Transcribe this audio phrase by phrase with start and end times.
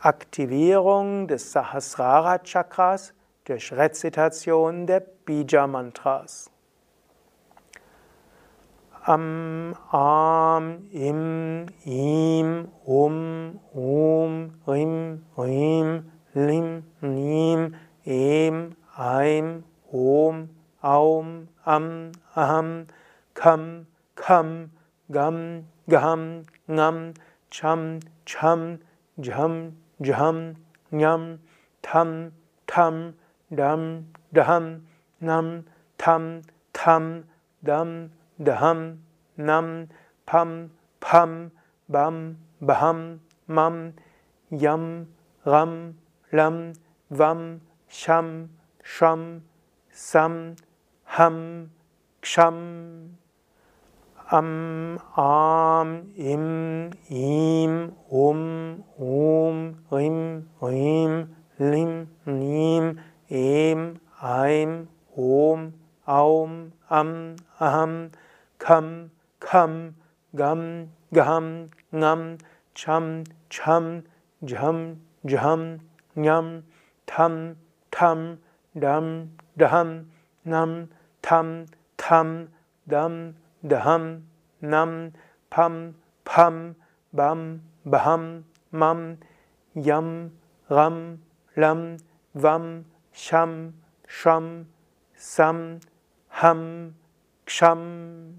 [0.00, 3.14] Aktivierung des Sahasrara Chakras
[3.44, 6.52] durch Rezitation der Bija Mantras.
[9.02, 20.48] Am, Am, Im, Im, Um, Um, Rim, Rim, Lim, Nim, Em, Eim, Om,
[20.80, 22.86] Aum, Am, Aham,
[23.34, 24.70] Kam, Kam,
[25.10, 27.14] Gam, Gam, Ngam,
[27.50, 28.78] Cham, Cham,
[29.18, 30.56] Jham, Jham,
[30.92, 31.38] Nyam,
[31.82, 32.32] Tam,
[32.66, 33.14] Tam,
[33.54, 34.82] Dam, Daham,
[35.20, 35.64] Nam,
[35.98, 37.24] Tam, Tam,
[37.62, 38.98] Dam, Daham,
[39.36, 39.88] Nam,
[40.26, 40.70] Pam,
[41.00, 41.50] Pam,
[41.88, 43.94] Bam, Baham, Mam,
[44.50, 45.06] Yam,
[45.44, 45.94] Ram,
[46.32, 46.72] Lam,
[47.10, 48.50] Vam, Sham,
[48.84, 49.42] Sham,
[49.92, 50.56] Sam,
[51.04, 51.70] Ham,
[52.22, 53.14] Ksham.
[54.30, 65.72] Am, Am, Im, Im, Um, Um, Rim, Rim, Lim, Nim, Em, Eim, Om,
[66.06, 68.10] Aum, Am, Aham,
[68.58, 69.94] Kam, Kam,
[70.36, 72.38] Gam, Gam, Ngam,
[72.74, 74.02] Cham, Cham,
[74.44, 75.80] Jham, Jham,
[76.16, 76.64] Nyam,
[77.06, 77.56] Tam,
[77.90, 78.38] Tam,
[78.78, 80.10] Dam, Daham,
[80.44, 80.88] Nam,
[81.22, 82.48] Tam, Tam,
[82.86, 83.34] Dam,
[83.66, 84.22] Daham,
[84.60, 85.12] Nam,
[85.50, 86.76] Pam, Pam,
[87.12, 89.18] Bam, Baham, Mam,
[89.74, 90.30] Yam,
[90.70, 91.18] Ram,
[91.56, 91.96] Lam,
[92.34, 93.74] Vam, Sham,
[94.06, 94.66] Sham,
[95.16, 95.80] Sam,
[96.28, 96.94] Ham,
[97.46, 98.34] Ksham.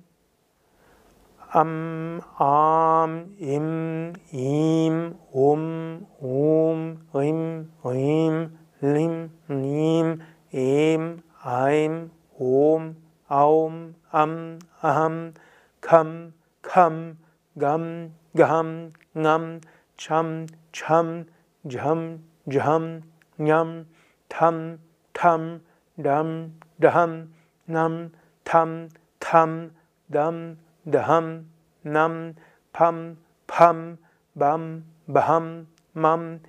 [1.51, 10.21] Am, Am, Im, Im, Um, Um, Rim, Rim, Lim, Nim,
[10.53, 12.95] Em, Eim, Om,
[13.29, 15.33] Aum, Am, Aham,
[15.81, 17.17] Kam, Kam,
[17.57, 19.61] Gam, Gam, Ngam,
[19.97, 21.25] Cham, Cham,
[21.67, 23.03] Jham, Jham,
[23.37, 23.85] Nyam,
[24.29, 24.79] Tam,
[25.13, 25.61] Tam,
[26.01, 27.27] Dam, Daham,
[27.67, 28.11] Nam,
[28.45, 28.89] Tam,
[29.19, 29.71] Tam,
[30.09, 30.57] Dam,
[30.89, 31.45] Daham,
[31.83, 32.35] Nam,
[32.73, 33.97] Pam, Pam,
[34.35, 36.39] Bam, Baham, Mam,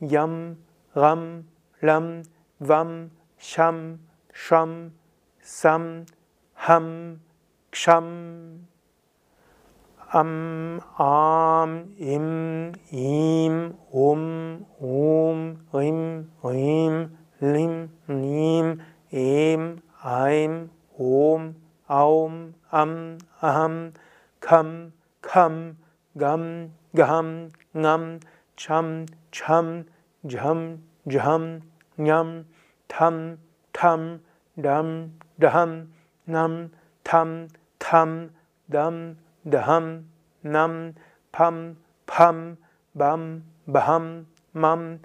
[0.00, 0.56] Yam,
[0.94, 1.44] Ram,
[1.82, 2.22] Lam,
[2.60, 3.98] Vam, Sham,
[4.32, 4.92] Sham,
[5.42, 6.06] Sam,
[6.66, 7.18] Ham,
[7.72, 8.60] Ksham.
[10.12, 18.80] Am, Am, Im, Im, Um, Um, Rim, Rim, Lim, Nim,
[19.10, 21.56] Em, Aim, Om,
[21.88, 23.92] Aum, Am, Aham,
[24.40, 25.76] Kam, Kam,
[26.16, 28.20] Gam, Gam, Ngam,
[28.56, 29.84] Cham, Cham,
[30.24, 30.78] Jham,
[31.08, 31.62] Jham,
[31.98, 32.44] Nyam,
[32.88, 33.38] Tham,
[33.72, 34.20] Tham,
[34.60, 35.88] Dam, Daham,
[36.26, 36.70] Nam,
[37.04, 38.30] Tam, Tam,
[38.70, 39.16] Dam,
[39.48, 40.04] Daham,
[40.42, 40.94] Nam,
[41.32, 42.56] Pam, Pam,
[42.94, 45.00] Bam, Baham, Mam,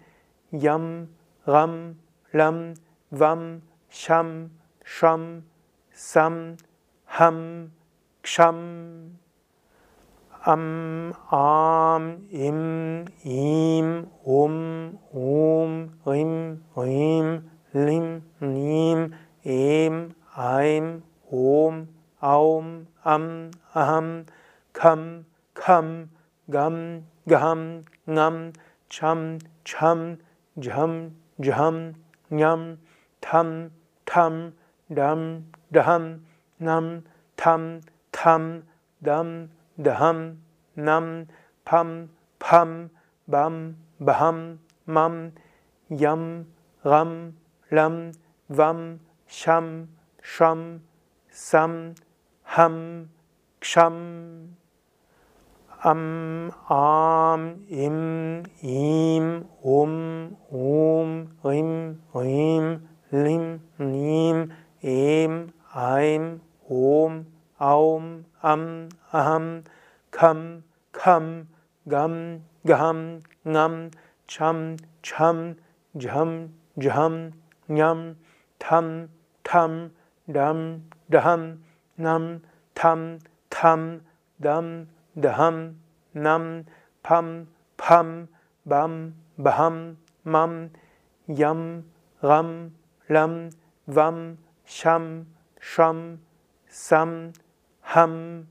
[0.51, 1.07] Yam,
[1.45, 1.95] Ram,
[2.33, 2.73] Lam,
[3.11, 4.51] Vam, Sham,
[4.83, 5.43] Sham,
[5.93, 6.57] Sam,
[7.05, 7.71] Ham,
[8.23, 9.17] Ksham.
[10.45, 19.13] Am, Am, Im, Im, Um, Um, Rim, Rim, Lim, Nim,
[19.43, 21.87] Em, Eim, Om,
[22.21, 24.25] Aum, Am, Aham,
[24.71, 25.25] Kam,
[25.55, 26.09] Kam,
[26.47, 28.53] Gam, Gam, Ngam,
[28.87, 30.17] Cham, Cham,
[30.59, 31.95] Jham, Jham,
[32.29, 32.77] Nyam,
[33.19, 33.71] Tam,
[34.05, 34.53] Tam,
[34.93, 35.43] Dam,
[35.73, 36.21] Daham,
[36.59, 37.03] Nam,
[37.35, 37.81] Tam,
[38.11, 38.63] Tam,
[39.01, 39.49] Dam,
[39.81, 40.37] Daham,
[40.75, 41.27] Nam,
[41.65, 42.89] Pam, Pam,
[43.27, 45.31] Bam, Baham, Mam,
[45.89, 46.45] Yam,
[46.83, 47.33] Ram,
[47.71, 48.11] Lam,
[48.49, 49.87] Vam, Sham,
[50.29, 50.81] Sham,
[51.31, 51.95] Sam,
[52.43, 53.09] Ham,
[53.61, 54.49] Ksham.
[55.83, 64.51] Am, Am, Im, Im, Um, Um, Rim, Rim, Lim, Nim,
[64.83, 67.25] Em, Eim, Om,
[67.59, 69.63] Aum, Am, Aham,
[70.11, 71.47] Kam, Kam,
[71.87, 73.91] Gam, Gam, Ngam,
[74.27, 75.55] Cham, Cham,
[75.95, 77.31] Jham, Jham,
[77.69, 78.15] Nyam,
[78.59, 79.09] Tam,
[79.43, 79.91] Tam,
[80.31, 81.63] Dam, Daham,
[81.97, 82.41] Nam,
[82.75, 83.19] Tam,
[83.49, 84.01] Tam,
[84.41, 84.87] Dam,
[85.19, 85.75] Daham,
[86.13, 86.65] Nam,
[87.03, 87.47] Pam,
[87.77, 88.27] Pam,
[88.65, 90.69] Bam, Baham, Mam,
[91.27, 91.83] Yam,
[92.21, 92.71] Ram,
[93.09, 93.49] Lam,
[93.87, 95.27] Vam, Sham,
[95.61, 96.19] Sham,
[96.69, 97.33] Sam,
[97.81, 98.47] Ham,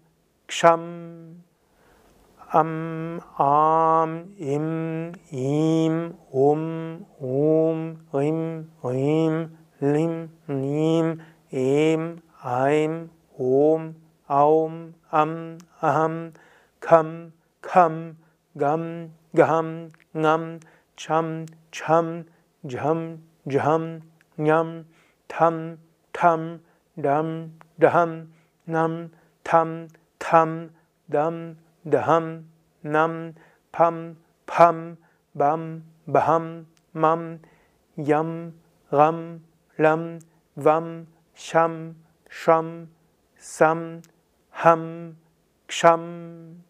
[0.49, 1.43] Ksham.
[2.53, 11.21] Am, Am, Im, Im, Um, Um, Rim, Rim, Lim, Nim,
[11.53, 13.95] Em, Eim, Om,
[14.29, 16.33] Aum, Am, Aham,
[16.81, 17.33] Kam,
[17.63, 18.17] Kam,
[18.57, 20.61] Gam, Gam, Ngam,
[20.97, 22.25] cham, cham,
[22.65, 24.01] jham, jham,
[24.39, 24.85] nyam,
[25.29, 25.77] tam,
[26.13, 26.61] tam,
[26.97, 28.33] dam, daham,
[28.67, 29.11] nam,
[29.45, 29.89] tam,
[30.19, 30.71] tam,
[31.09, 32.45] dam, daham,
[32.83, 33.35] nam,
[33.73, 34.17] pam,
[34.47, 34.97] pam,
[35.35, 36.65] bam, baham,
[36.95, 37.39] mam,
[37.97, 38.53] yam,
[38.91, 39.41] ram,
[39.79, 40.19] lam,
[40.57, 41.97] vam, sham,
[42.31, 42.89] sham,
[43.39, 44.01] sam,
[44.51, 45.17] ham,
[45.69, 46.63] ksham,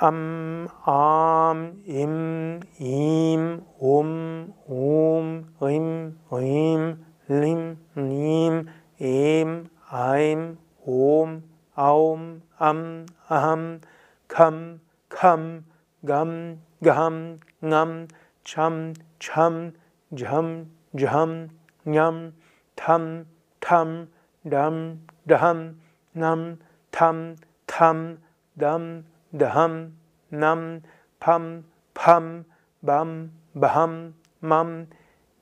[0.00, 8.70] am, am, im, im, um, um, rim, rim, lim, nim,
[9.00, 10.56] em, eim,
[10.86, 11.42] om,
[11.76, 13.80] aum, am, aham,
[14.28, 15.64] kam, kam,
[16.04, 18.08] gam, gam, ngam,
[18.44, 19.72] cham, cham,
[20.12, 21.48] jham, jham,
[21.84, 22.32] nyam,
[22.76, 23.26] tam,
[23.60, 24.08] tam,
[24.44, 25.80] dam, daham,
[26.14, 26.58] nam,
[26.92, 27.36] tam,
[27.66, 28.18] tam,
[28.56, 29.92] dam, daham,
[30.30, 30.82] nam,
[31.20, 32.44] pam, pam,
[32.82, 34.12] bam, baham,
[34.42, 34.86] mam,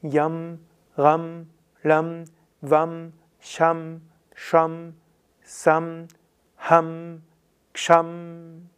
[0.03, 0.59] yam,
[0.97, 1.47] ram,
[1.85, 2.25] lam,
[2.63, 4.01] vam, sham,
[4.35, 4.95] sham,
[5.45, 6.09] sam,
[6.57, 7.23] ham,
[7.75, 8.69] ksham,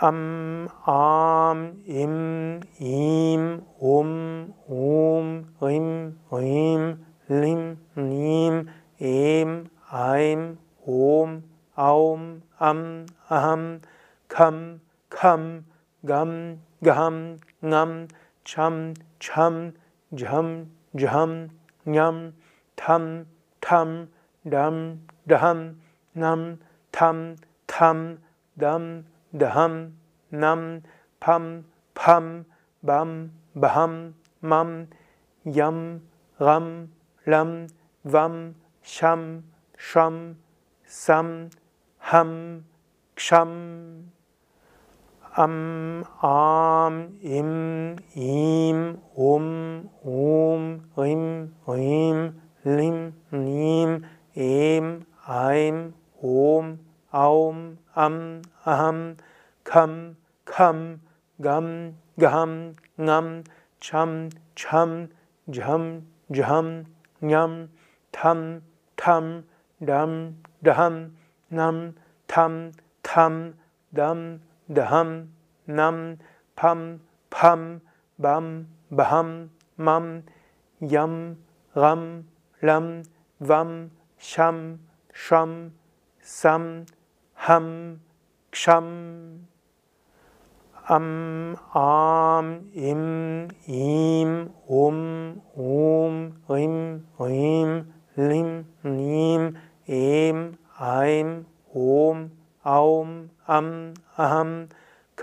[0.00, 8.64] am, am, im, im, um, um, rim, rim, lim, ीं
[9.00, 10.54] एं ऐं
[10.88, 11.40] ॐ
[11.76, 12.82] औं अं
[13.30, 13.62] अहं
[14.30, 14.58] खं
[15.12, 15.42] खं
[16.04, 16.32] गं
[16.84, 17.18] गहं
[17.72, 18.06] ङं
[18.46, 19.70] छं छं
[20.12, 20.48] झं
[20.96, 21.32] झं
[21.86, 22.30] ङं
[22.78, 23.06] थं
[23.62, 24.06] ठं
[24.44, 24.76] डं
[25.26, 25.62] डहं
[26.16, 26.42] नं
[26.94, 27.36] थं
[27.68, 28.02] थं
[28.56, 28.84] दं
[29.34, 29.74] दहं
[30.32, 30.62] नं
[31.22, 31.62] फं
[31.96, 32.42] फं
[32.82, 33.10] बं
[33.56, 33.94] बहं
[34.42, 34.70] मं
[35.46, 35.98] यं
[36.40, 36.86] गं
[37.26, 37.66] lam,
[38.04, 39.42] vam, sham,
[39.76, 40.36] sham,
[40.86, 41.50] sam,
[41.98, 42.64] ham,
[43.16, 44.04] ksham,
[45.36, 54.06] am, am, im, im, um, um, rim, rim, lim, nim,
[54.36, 55.92] em, eim,
[56.22, 56.78] om,
[57.12, 59.16] aum, am, aham,
[59.64, 61.00] kam, kam,
[61.40, 63.44] gam, gam, ngam,
[63.80, 65.08] cham, cham,
[65.50, 66.86] jham, jham,
[67.20, 67.68] nyam,
[68.12, 68.62] tam,
[68.96, 69.44] tam,
[69.80, 71.16] dam, daham,
[71.50, 71.94] nam,
[72.26, 72.72] tam,
[73.02, 73.54] tam,
[73.92, 75.28] dam, daham,
[75.66, 76.18] nam,
[76.56, 77.80] pam, pam,
[78.18, 80.22] bam, baham, mam,
[80.80, 81.36] yam,
[81.74, 82.24] ram,
[82.62, 83.02] lam,
[83.40, 84.78] vam, sham,
[85.12, 85.72] sham,
[86.22, 86.86] sam,
[87.34, 88.00] ham,
[88.52, 89.40] ksham,
[90.88, 97.04] am, am, im, im, um, um, rim,
[98.16, 101.44] lim, nim, em, eim,
[101.74, 102.30] om,
[102.64, 104.68] aum, am, aham,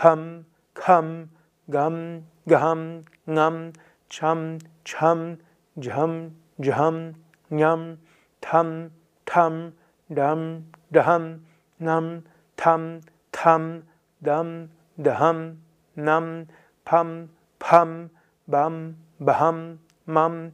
[0.04, 0.44] kam,
[0.76, 1.30] kam,
[1.72, 3.72] gam, gam, ngam,
[4.10, 5.38] cham, cham,
[5.78, 7.14] jham, jham,
[7.50, 7.98] nyam,
[8.42, 8.90] tam,
[9.26, 9.72] tam,
[10.10, 11.40] dam, daham,
[11.80, 12.22] nam,
[12.58, 13.00] tam,
[13.32, 13.84] tam,
[14.22, 14.68] dam,
[14.98, 15.58] daham,
[15.96, 16.48] nam,
[16.84, 17.30] pam,
[17.60, 18.10] pam,
[18.48, 20.52] bam, baham, mam,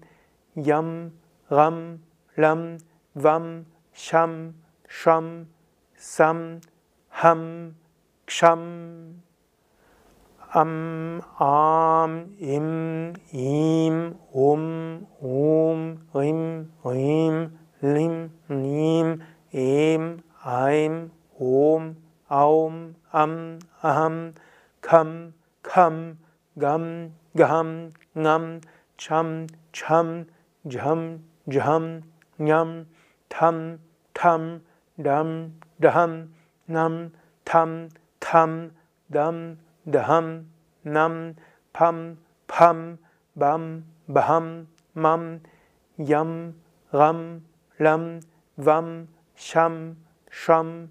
[0.54, 1.12] yam,
[1.50, 1.98] ram,
[2.38, 2.78] lam,
[3.16, 3.66] vam,
[3.96, 4.54] sham,
[4.88, 5.48] sham,
[5.98, 6.62] sam,
[7.10, 7.74] ham,
[8.28, 8.62] ksham,
[10.52, 21.96] am, am, im, im, um, um, rim, rim, lim, nim, em, eim, om,
[22.30, 24.34] aum, am, aham,
[24.82, 26.18] kam, kam,
[26.58, 28.62] gam, gam, ngam,
[28.98, 30.26] cham, cham,
[30.66, 32.02] jham, jham,
[32.40, 32.86] nyam,
[33.30, 33.78] tam,
[34.16, 34.62] tam,
[34.98, 36.34] dam, daham,
[36.68, 37.12] nam,
[37.46, 37.90] tam,
[38.20, 38.72] tam,
[39.12, 39.58] dam,
[39.90, 40.46] daham,
[40.84, 41.36] nam,
[41.74, 42.18] pam,
[42.48, 42.98] pam,
[43.36, 45.42] bam, baham, mam,
[45.98, 46.54] yam,
[46.92, 47.42] ram,
[47.80, 48.20] lam,
[48.58, 49.98] vam, sham,
[50.30, 50.90] sham,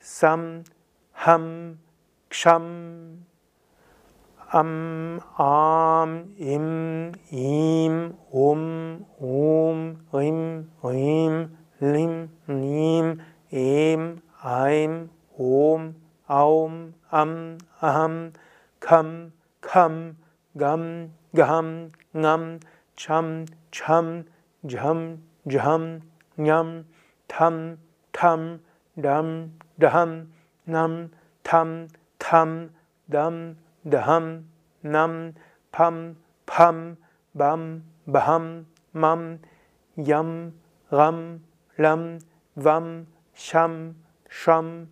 [0.00, 0.64] sam,
[1.12, 1.78] ham,
[2.30, 3.16] ksham,
[4.52, 9.39] am, am, im, im, um, um,
[19.72, 20.16] kam,
[20.54, 22.58] gam, gam, ngam,
[22.96, 24.24] cham, cham,
[24.64, 26.00] jham, jham,
[26.36, 26.84] nyam,
[27.28, 27.76] tam,
[28.12, 28.58] tam,
[28.96, 30.26] dam, daham,
[30.66, 31.08] nam,
[31.44, 31.86] tam,
[32.18, 32.70] tam,
[33.08, 34.44] dam, daham,
[34.82, 35.34] nam,
[35.70, 36.96] pam, pam,
[37.34, 39.38] bam, baham, mam,
[39.96, 40.52] yam,
[40.90, 41.40] ram,
[41.78, 42.18] lam,
[42.56, 43.94] vam, sham,
[44.28, 44.88] sham,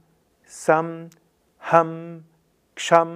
[0.47, 1.11] sam,
[1.59, 2.23] ham,
[2.77, 3.11] ksham,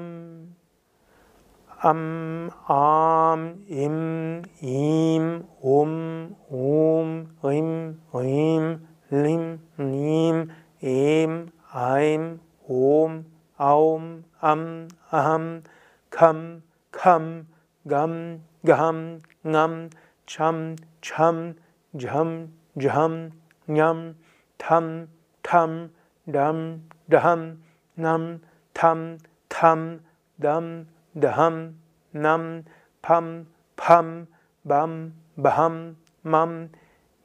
[1.82, 13.24] am, am, im, im, um, um, rim, rim, lim, nim, em, eim, om,
[13.58, 15.62] aum, am, aham,
[16.10, 16.62] kam,
[16.92, 17.46] kam,
[17.84, 19.90] gam, gam, ngam,
[20.26, 21.54] cham, cham,
[21.94, 23.32] jham, jham,
[23.66, 24.14] nyam,
[24.58, 25.08] tam,
[25.42, 25.90] tam,
[26.30, 27.58] dam, daham,
[27.96, 28.38] nam,
[28.72, 30.00] tam, tam,
[30.38, 31.75] dam, daham,
[32.12, 32.64] nam,
[33.02, 34.26] pam, pam,
[34.64, 36.69] bam, baham, mam,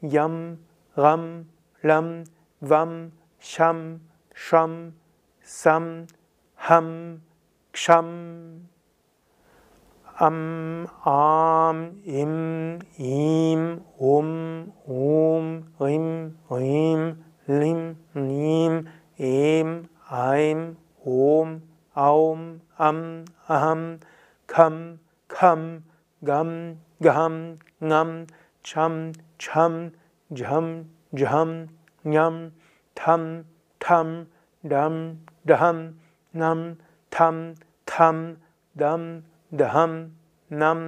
[0.02, 0.58] yam,
[0.96, 1.46] ram,
[1.84, 2.24] lam,
[2.62, 4.00] vam, sham,
[4.34, 4.94] sham,
[5.44, 6.08] sam,
[6.56, 7.22] ham,
[7.74, 8.10] ksham,
[10.20, 12.37] am, am, im,
[25.38, 25.64] खं
[26.28, 26.52] गं
[27.06, 27.36] गहं
[27.90, 28.12] ङं
[28.70, 28.96] छं
[29.44, 29.74] छं
[30.38, 30.68] झं
[31.20, 31.52] झं
[32.14, 32.38] ञं
[33.00, 33.26] थं
[33.82, 34.10] ठं
[34.72, 34.96] डं
[35.48, 35.80] डहं
[36.42, 36.62] नं
[37.12, 37.38] थं
[37.92, 38.18] थं
[38.82, 39.04] दं
[39.60, 39.94] दहं
[40.62, 40.82] नं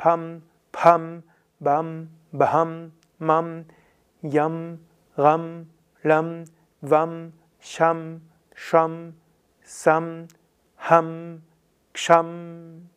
[0.00, 0.22] फं
[0.74, 1.04] फं
[1.60, 1.88] बं
[2.34, 2.72] बहं
[3.28, 3.48] मं
[4.22, 4.58] यं
[5.18, 5.46] गं
[6.04, 6.28] लं
[6.82, 7.14] वं
[7.72, 8.02] शं
[8.66, 8.94] षं
[9.78, 10.06] सं
[10.80, 11.10] हं
[11.94, 12.95] क्षम्।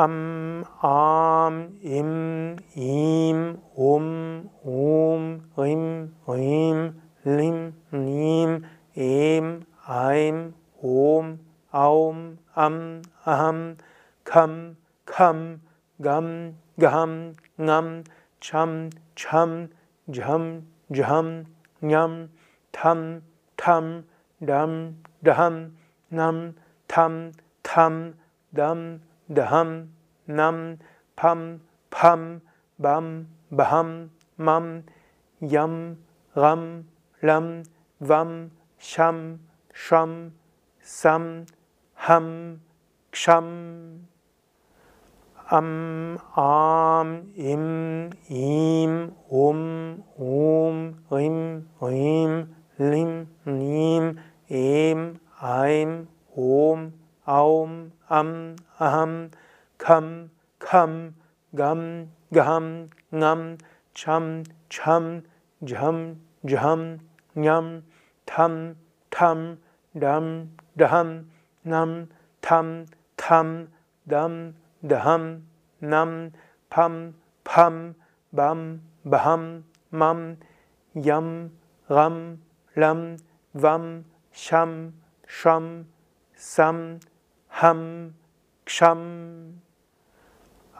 [0.00, 8.64] Am, am, im, im, um, um, rim, rim, lim, nim,
[8.96, 11.38] em, eim, om,
[11.70, 13.76] aum, am, aham,
[14.24, 15.60] kam, kam,
[16.00, 18.04] gam, gam, ngam,
[18.40, 19.68] cham, cham,
[20.08, 21.44] jham, jham,
[21.82, 22.28] nyam,
[22.72, 23.20] tam,
[23.58, 24.04] tam,
[24.40, 25.76] dam, daham,
[26.10, 26.54] nam,
[26.88, 28.14] tam, tam,
[28.54, 29.00] dam,
[29.32, 29.88] daham,
[30.26, 30.78] nam,
[31.16, 31.60] pam,
[31.90, 32.40] pam,
[32.78, 34.82] bam, baham, mam,
[35.40, 35.96] yam,
[36.34, 36.84] ram,
[37.22, 37.62] lam,
[38.00, 39.38] vam, sham,
[39.72, 40.32] sham,
[40.82, 41.46] sam,
[41.94, 42.60] ham,
[43.12, 44.00] ksham,
[45.50, 56.06] am, am, im, im, um, um, rim, rim, lim, nim, em, eim,
[56.36, 56.92] om,
[57.26, 59.30] aum, am, aham,
[59.78, 61.14] kam, kam,
[61.52, 63.58] gam, gam, ngam,
[63.94, 65.22] cham, cham,
[65.62, 66.98] jham, jham,
[67.34, 67.82] nyam,
[68.26, 68.74] tam,
[69.10, 69.58] tam,
[69.94, 71.24] dam, daham,
[71.64, 72.06] nam,
[72.40, 73.68] tam, tam,
[74.06, 75.42] dam, daham,
[75.80, 76.30] nam,
[76.70, 77.94] pam, pam,
[78.32, 80.36] bam, baham, mam,
[80.94, 81.50] yam,
[81.88, 82.38] ram,
[82.76, 83.16] lam,
[83.54, 84.92] vam, sham,
[85.26, 85.86] sham,
[86.36, 87.00] sam,
[87.48, 88.14] ham,
[88.70, 89.58] ksham,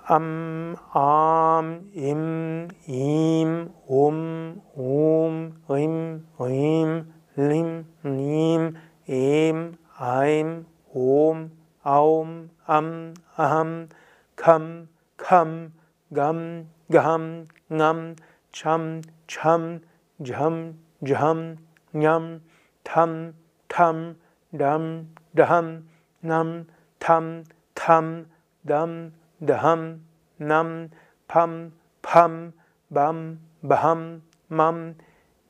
[0.08, 8.78] am, am, im, im, um, um, rim, rim, lim, nim,
[9.08, 11.50] em, eim, om,
[11.84, 13.88] aum, am, aham,
[14.36, 15.72] kam, kam,
[16.12, 18.14] gam, gam, ngam,
[18.52, 19.80] cham, cham,
[20.22, 21.56] jham, jham,
[21.92, 22.40] nyam,
[22.84, 23.34] tam,
[23.68, 24.14] tam,
[24.56, 25.88] dam, daham,
[26.22, 26.66] nam,
[27.00, 27.44] tam,
[27.80, 28.26] tam,
[28.66, 30.00] dam, daham,
[30.38, 30.90] nam,
[31.28, 31.72] pam,
[32.02, 32.52] pam,
[32.90, 34.20] bam, baham,
[34.50, 34.94] mam,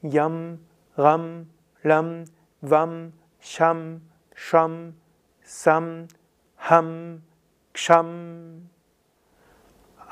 [0.03, 0.59] yam,
[0.97, 1.47] ram,
[1.83, 2.25] lam,
[2.63, 4.01] vam, sham,
[4.37, 4.95] sham,
[5.45, 6.07] sam,
[6.57, 7.23] ham,
[7.75, 8.61] ksham,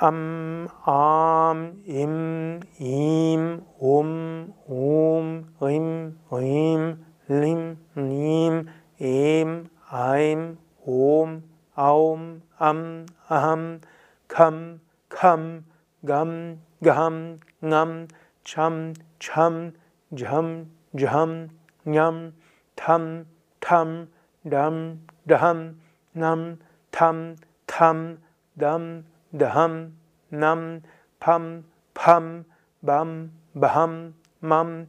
[0.00, 11.42] am, am, im, im, um, um, rim, rim, lim, nim, em, eim, om,
[11.78, 13.80] aum, am, aham,
[14.28, 15.64] kam, kam,
[16.04, 18.08] gam, gam, ngam,
[18.44, 19.72] cham, cham,
[20.12, 21.48] jham, jham,
[21.86, 22.32] nyam,
[22.76, 23.24] tam,
[23.60, 24.08] tam,
[24.44, 25.76] dam, daham,
[26.14, 26.58] nam,
[26.90, 27.36] tam,
[27.68, 28.18] tam,
[28.56, 29.92] dam, daham,
[30.30, 30.82] nam,
[31.20, 31.62] pam,
[31.94, 32.44] pam,
[32.82, 34.86] bam, baham, mam,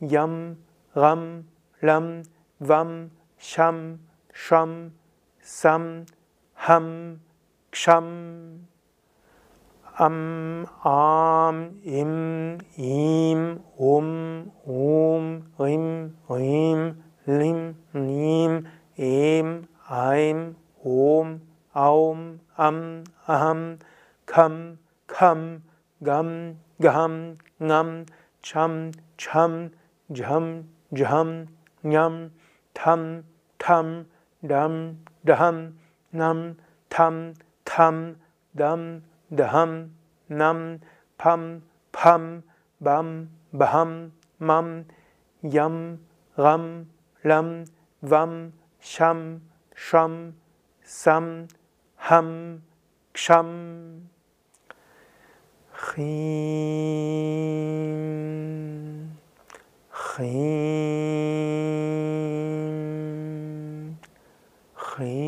[0.00, 0.56] yam,
[0.96, 1.44] ram,
[1.80, 2.22] lam,
[2.60, 3.98] vam, sham,
[4.32, 4.90] sham,
[5.42, 6.06] sam,
[6.66, 7.20] ham,
[7.72, 8.60] ksham,
[9.98, 18.66] am, am, im, im, um, um, rim, rim, lim, nim,
[18.96, 21.42] em, eim, om,
[21.74, 23.78] aum, am, aham,
[24.24, 25.62] kam, kam,
[26.02, 28.06] gam, gam, ngam,
[28.42, 29.70] cham, cham,
[30.10, 31.46] jham, jham,
[31.84, 32.30] nyam,
[32.72, 33.22] tam,
[33.58, 34.06] tam,
[34.42, 35.74] dam, daham,
[36.14, 36.56] nam,
[36.88, 38.16] Tam, Tam,
[38.56, 39.02] Dam,
[39.34, 39.90] Daham,
[40.28, 40.80] Nam,
[41.18, 42.42] Pam, Pam,
[42.80, 44.84] Bam, Baham, Mam,
[45.42, 45.98] Yam,
[46.38, 46.86] Ram,
[47.24, 47.64] Lam,
[48.02, 49.42] Vam, Sham,
[49.74, 50.34] Sham,
[50.84, 51.48] Sam,
[51.96, 52.62] Ham,
[53.12, 54.08] Ksham.
[55.76, 56.70] Chim,
[59.92, 60.38] Chim,
[64.78, 65.23] Chim.